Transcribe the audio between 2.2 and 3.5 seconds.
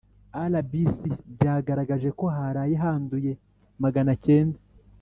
haraye handuye